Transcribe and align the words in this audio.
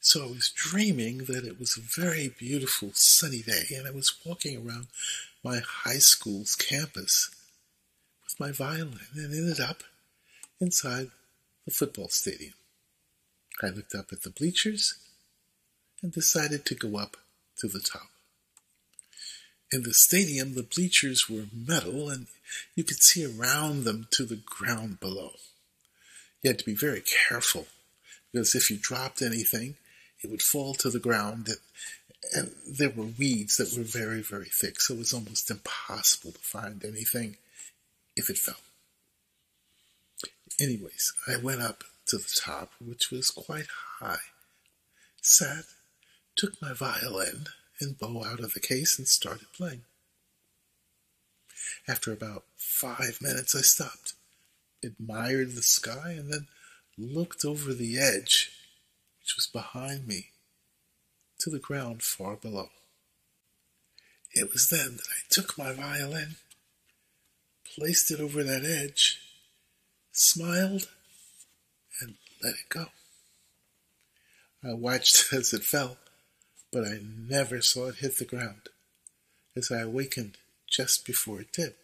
So 0.00 0.24
I 0.24 0.26
was 0.26 0.52
dreaming 0.54 1.18
that 1.24 1.44
it 1.44 1.58
was 1.58 1.76
a 1.76 2.00
very 2.00 2.28
beautiful 2.28 2.92
sunny 2.94 3.42
day, 3.42 3.64
and 3.76 3.86
I 3.86 3.90
was 3.90 4.14
walking 4.24 4.56
around 4.56 4.86
my 5.42 5.58
high 5.58 5.98
school's 5.98 6.54
campus 6.54 7.30
with 8.24 8.38
my 8.38 8.52
violin 8.52 9.00
and 9.14 9.34
ended 9.34 9.60
up 9.60 9.82
inside 10.60 11.10
the 11.64 11.72
football 11.72 12.08
stadium. 12.08 12.54
I 13.62 13.68
looked 13.68 13.94
up 13.94 14.12
at 14.12 14.22
the 14.22 14.30
bleachers 14.30 14.94
and 16.02 16.12
decided 16.12 16.64
to 16.66 16.74
go 16.74 16.96
up 16.96 17.16
to 17.58 17.66
the 17.66 17.80
top. 17.80 18.08
In 19.72 19.82
the 19.82 19.92
stadium, 19.92 20.54
the 20.54 20.62
bleachers 20.62 21.28
were 21.28 21.46
metal 21.52 22.08
and 22.08 22.28
you 22.74 22.84
could 22.84 23.02
see 23.02 23.26
around 23.26 23.84
them 23.84 24.06
to 24.12 24.24
the 24.24 24.40
ground 24.44 25.00
below. 25.00 25.32
You 26.42 26.50
had 26.50 26.58
to 26.60 26.64
be 26.64 26.74
very 26.74 27.02
careful 27.28 27.66
because 28.32 28.54
if 28.54 28.70
you 28.70 28.78
dropped 28.80 29.20
anything, 29.20 29.76
it 30.22 30.30
would 30.30 30.42
fall 30.42 30.74
to 30.74 30.90
the 30.90 30.98
ground. 30.98 31.48
And 32.34 32.50
there 32.66 32.90
were 32.90 33.04
weeds 33.18 33.56
that 33.56 33.76
were 33.76 33.84
very, 33.84 34.22
very 34.22 34.48
thick, 34.52 34.80
so 34.80 34.94
it 34.94 34.98
was 34.98 35.12
almost 35.12 35.50
impossible 35.50 36.32
to 36.32 36.38
find 36.38 36.84
anything 36.84 37.36
if 38.16 38.28
it 38.28 38.38
fell. 38.38 38.56
Anyways, 40.60 41.12
I 41.28 41.36
went 41.36 41.62
up 41.62 41.84
to 42.06 42.16
the 42.16 42.40
top, 42.44 42.72
which 42.84 43.10
was 43.10 43.30
quite 43.30 43.68
high, 44.00 44.18
sat, 45.20 45.64
took 46.36 46.60
my 46.60 46.72
violin 46.72 47.46
and 47.80 47.98
bow 47.98 48.24
out 48.24 48.40
of 48.40 48.54
the 48.54 48.60
case, 48.60 48.98
and 48.98 49.06
started 49.06 49.52
playing. 49.52 49.82
After 51.86 52.12
about 52.12 52.44
five 52.56 53.18
minutes, 53.20 53.54
I 53.54 53.60
stopped, 53.60 54.14
admired 54.82 55.54
the 55.54 55.62
sky, 55.62 56.16
and 56.18 56.32
then 56.32 56.48
looked 56.96 57.44
over 57.44 57.72
the 57.72 57.98
edge, 57.98 58.50
which 59.28 59.36
was 59.36 59.46
behind 59.46 60.06
me, 60.06 60.30
to 61.38 61.50
the 61.50 61.58
ground 61.58 62.02
far 62.02 62.34
below. 62.34 62.70
It 64.32 64.50
was 64.54 64.70
then 64.70 64.96
that 64.96 65.08
I 65.10 65.20
took 65.28 65.58
my 65.58 65.72
violin, 65.72 66.36
placed 67.74 68.10
it 68.10 68.20
over 68.20 68.42
that 68.42 68.64
edge, 68.64 69.20
smiled, 70.12 70.88
and 72.00 72.14
let 72.42 72.54
it 72.54 72.70
go. 72.70 72.86
I 74.64 74.72
watched 74.72 75.26
as 75.34 75.52
it 75.52 75.62
fell, 75.62 75.98
but 76.72 76.86
I 76.86 77.00
never 77.02 77.60
saw 77.60 77.88
it 77.88 77.96
hit 77.96 78.16
the 78.16 78.24
ground, 78.24 78.70
as 79.54 79.70
I 79.70 79.80
awakened 79.80 80.38
just 80.70 81.04
before 81.04 81.42
it 81.42 81.52
did. 81.52 81.74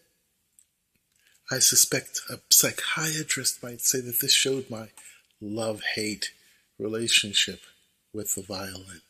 I 1.51 1.59
suspect 1.59 2.23
a 2.31 2.39
psychiatrist 2.51 3.63
might 3.63 3.83
say 3.83 4.01
that 4.01 4.21
this 4.23 4.33
showed 4.33 4.71
my 4.71 4.89
love 5.43 5.83
hate 5.95 6.31
relationship 6.79 7.61
with 8.13 8.35
the 8.35 8.43
violin. 8.43 9.03